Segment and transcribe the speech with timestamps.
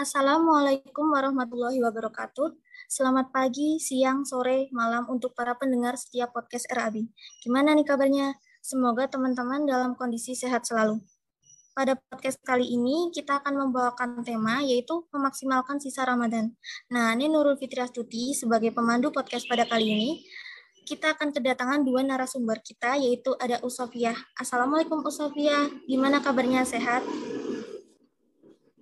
[0.00, 2.56] Assalamualaikum warahmatullahi wabarakatuh.
[2.88, 7.04] Selamat pagi, siang, sore, malam untuk para pendengar setiap podcast RAB.
[7.44, 8.32] Gimana nih kabarnya?
[8.64, 11.04] Semoga teman-teman dalam kondisi sehat selalu.
[11.76, 16.48] Pada podcast kali ini kita akan membawakan tema yaitu memaksimalkan sisa Ramadan.
[16.88, 20.10] Nah, ini Nurul Fitri Astuti sebagai pemandu podcast pada kali ini.
[20.88, 24.16] Kita akan kedatangan dua narasumber kita yaitu ada Usofia.
[24.32, 27.04] Assalamualaikum Usofia, gimana kabarnya sehat?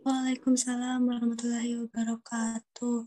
[0.08, 3.04] Waalaikumsalam warahmatullahi wabarakatuh.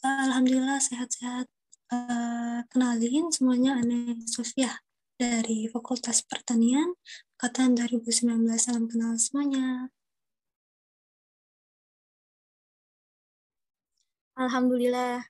[0.00, 1.44] Alhamdulillah sehat-sehat.
[1.92, 4.80] Uh, kenalin semuanya Ane Sofia
[5.20, 6.96] dari Fakultas Pertanian
[7.36, 8.48] Angkatan 2019.
[8.56, 9.92] Salam kenal semuanya.
[14.40, 15.28] Alhamdulillah.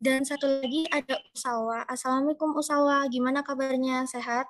[0.00, 1.84] Dan satu lagi ada Usawa.
[1.92, 4.08] Assalamualaikum Usawa, gimana kabarnya?
[4.08, 4.48] Sehat?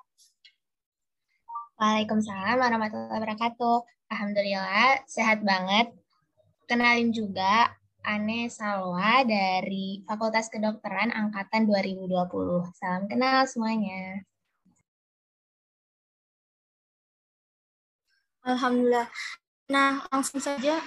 [1.75, 3.83] Waalaikumsalam warahmatullahi wabarakatuh.
[4.13, 5.89] Alhamdulillah, sehat banget.
[6.69, 7.73] Kenalin juga
[8.05, 12.61] Ane Salwa dari Fakultas Kedokteran Angkatan 2020.
[12.77, 14.21] Salam kenal semuanya.
[18.45, 19.09] Alhamdulillah.
[19.73, 20.77] Nah, langsung saja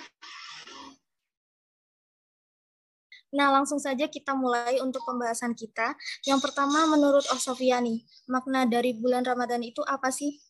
[3.34, 5.98] Nah, langsung saja kita mulai untuk pembahasan kita.
[6.22, 10.45] Yang pertama, menurut Osofia nih, makna dari bulan Ramadan itu apa sih?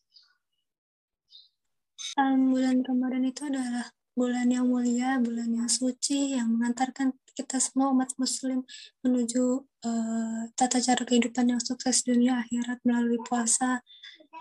[2.17, 7.93] Um, bulan Ramadan itu adalah bulan yang mulia, bulan yang suci, yang mengantarkan kita semua
[7.93, 8.65] umat muslim
[9.05, 13.85] menuju uh, tata cara kehidupan yang sukses dunia akhirat melalui puasa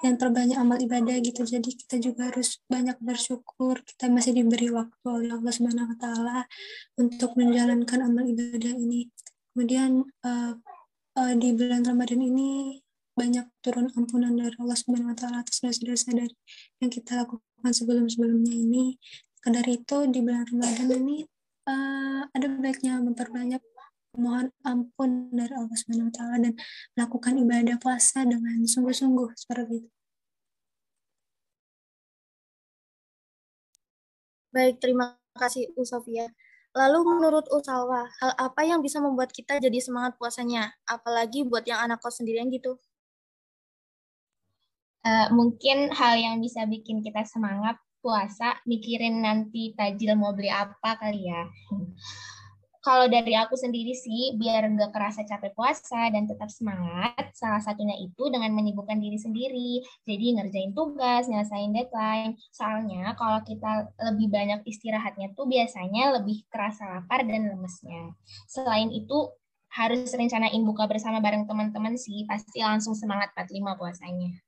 [0.01, 1.45] dan perbanyak amal ibadah gitu.
[1.45, 6.39] Jadi kita juga harus banyak bersyukur kita masih diberi waktu oleh Allah Subhanahu wa taala
[6.97, 9.12] untuk menjalankan amal ibadah ini.
[9.53, 10.53] Kemudian uh,
[11.21, 12.81] uh, di bulan Ramadan ini
[13.17, 16.12] banyak turun ampunan dari Allah Subhanahu wa taala atas dosa-dosa
[16.81, 18.98] yang kita lakukan sebelum-sebelumnya ini.
[19.47, 21.22] Dari itu di bulan Ramadan ini
[21.70, 23.62] uh, ada baiknya memperbanyak
[24.17, 26.54] mohon ampun dari Allah Subhanahu taala dan
[26.97, 29.91] melakukan ibadah puasa dengan sungguh-sungguh seperti itu.
[34.50, 36.33] Baik, terima kasih U Sofia.
[36.72, 40.72] Lalu menurut Usawa, hal apa yang bisa membuat kita jadi semangat puasanya?
[40.88, 42.81] Apalagi buat yang anak kos sendirian gitu
[45.06, 50.99] uh, mungkin hal yang bisa bikin kita semangat puasa mikirin nanti tajil mau beli apa
[50.99, 51.43] kali ya.
[52.87, 57.99] Kalau dari aku sendiri sih, biar nggak kerasa capek puasa dan tetap semangat, salah satunya
[57.99, 59.83] itu dengan menyibukkan diri sendiri.
[60.06, 62.39] Jadi ngerjain tugas, nyelesain deadline.
[62.55, 68.15] Soalnya kalau kita lebih banyak istirahatnya tuh biasanya lebih kerasa lapar dan lemesnya.
[68.47, 69.34] Selain itu,
[69.75, 74.46] harus rencanain buka bersama bareng teman-teman sih, pasti langsung semangat 45 puasanya.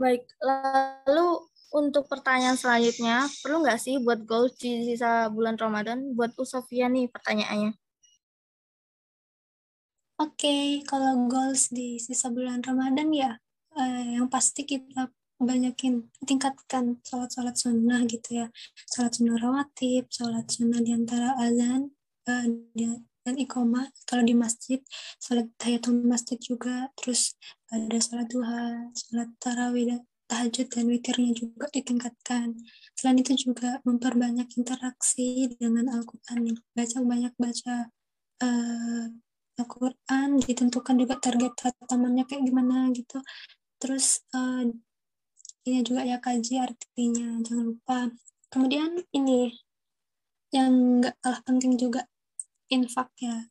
[0.00, 1.44] Baik, lalu
[1.76, 6.16] untuk pertanyaan selanjutnya, perlu nggak sih buat goals di sisa bulan Ramadan?
[6.16, 7.76] Buat Usofia nih pertanyaannya.
[10.20, 13.36] Oke, okay, kalau goals di sisa bulan Ramadan ya,
[13.76, 18.46] eh, yang pasti kita banyakin tingkatkan sholat-sholat sunnah gitu ya.
[18.88, 21.92] Sholat sunnah rawatib, sholat sunnah di antara azan,
[22.24, 22.48] eh,
[23.24, 24.80] dan iqomah kalau di masjid
[25.20, 27.36] sholat tahiyatul masjid juga terus
[27.68, 30.00] ada sholat duha sholat tarawih
[30.30, 32.54] tahajud dan witirnya juga ditingkatkan.
[32.94, 37.74] Selain itu juga memperbanyak interaksi dengan Al-Quran baca banyak baca
[38.46, 39.06] uh,
[39.58, 43.18] Al-Quran ditentukan juga target hatamannya kayak gimana gitu.
[43.82, 44.70] Terus uh,
[45.66, 47.98] ini juga ya kaji artinya jangan lupa.
[48.54, 49.50] Kemudian ini
[50.54, 52.06] yang nggak kalah penting juga
[52.70, 53.50] infak ya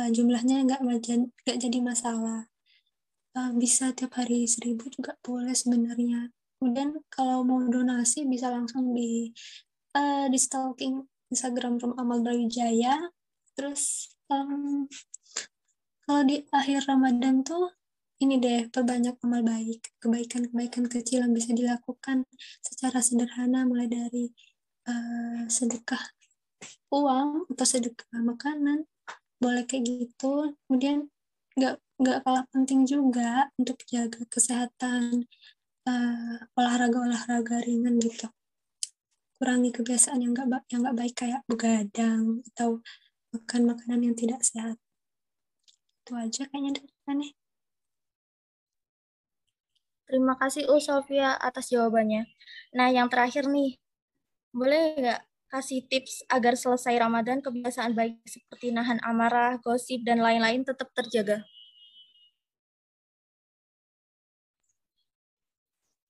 [0.00, 2.48] uh, jumlahnya nggak nggak jadi masalah.
[3.30, 6.34] Uh, bisa tiap hari seribu juga boleh sebenarnya.
[6.58, 9.30] Kemudian kalau mau donasi bisa langsung di
[9.94, 12.98] uh, di stalking Instagram Rum Amal Brawijaya.
[13.54, 14.90] Terus um,
[16.04, 17.70] kalau di akhir Ramadan tuh
[18.20, 19.80] ini deh perbanyak amal baik.
[20.02, 22.26] Kebaikan-kebaikan kecil yang bisa dilakukan
[22.60, 24.28] secara sederhana mulai dari
[24.90, 26.02] uh, sedekah
[26.92, 28.84] uang atau sedekah makanan.
[29.40, 30.54] Boleh kayak gitu.
[30.66, 31.08] Kemudian
[31.56, 35.28] nggak nggak kalah penting juga untuk jaga kesehatan
[35.84, 38.28] uh, olahraga olahraga ringan gitu.
[39.40, 42.84] Kurangi kebiasaan yang nggak yang nggak baik kayak begadang atau
[43.32, 44.76] makan makanan yang tidak sehat.
[46.04, 46.92] Itu aja kayaknya dari
[50.10, 52.26] Terima kasih U Sofia atas jawabannya.
[52.74, 53.78] Nah, yang terakhir nih,
[54.50, 60.62] boleh nggak kasih tips agar selesai Ramadan kebiasaan baik seperti nahan amarah, gosip, dan lain-lain
[60.62, 61.42] tetap terjaga?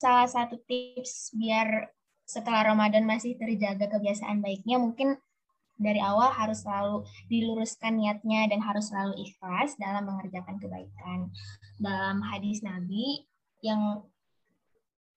[0.01, 1.93] salah satu tips biar
[2.25, 5.21] setelah Ramadan masih terjaga kebiasaan baiknya mungkin
[5.77, 11.33] dari awal harus selalu diluruskan niatnya dan harus selalu ikhlas dalam mengerjakan kebaikan.
[11.81, 13.25] Dalam hadis Nabi
[13.65, 14.05] yang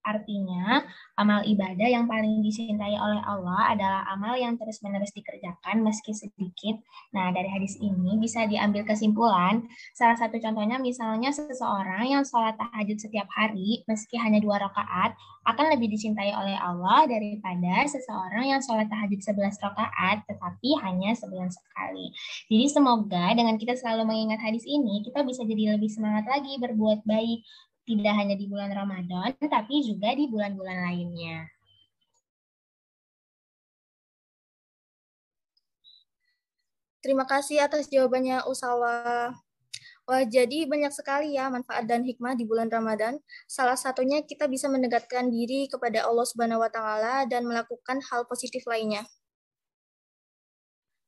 [0.03, 0.83] Artinya,
[1.15, 6.83] amal ibadah yang paling dicintai oleh Allah adalah amal yang terus-menerus dikerjakan meski sedikit.
[7.15, 9.63] Nah, dari hadis ini bisa diambil kesimpulan,
[9.95, 15.75] salah satu contohnya misalnya seseorang yang sholat tahajud setiap hari meski hanya dua rakaat akan
[15.75, 22.15] lebih dicintai oleh Allah daripada seseorang yang sholat tahajud 11 rakaat tetapi hanya sebulan sekali.
[22.47, 27.03] Jadi semoga dengan kita selalu mengingat hadis ini, kita bisa jadi lebih semangat lagi berbuat
[27.03, 27.43] baik,
[27.83, 31.47] tidak hanya di bulan Ramadan, tapi juga di bulan-bulan lainnya.
[37.03, 39.35] Terima kasih atas jawabannya Usawa.
[40.03, 43.19] Wah, jadi banyak sekali ya manfaat dan hikmah di bulan Ramadan.
[43.47, 48.63] Salah satunya kita bisa mendekatkan diri kepada Allah Subhanahu wa taala dan melakukan hal positif
[48.67, 49.03] lainnya.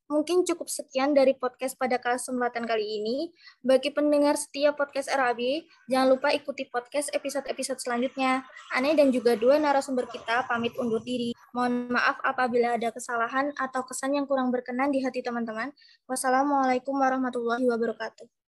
[0.06, 3.34] Mungkin cukup sekian dari podcast pada kesempatan kali ini.
[3.66, 8.46] Bagi pendengar setiap podcast RAB, jangan lupa ikuti podcast episode-episode selanjutnya.
[8.78, 11.34] Aneh dan juga dua narasumber kita pamit undur diri.
[11.58, 15.74] Mohon maaf apabila ada kesalahan atau kesan yang kurang berkenan di hati teman-teman.
[16.06, 18.45] Wassalamualaikum warahmatullahi wabarakatuh.